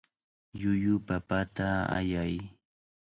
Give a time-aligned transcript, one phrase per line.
[0.59, 2.33] Llullu papata allay.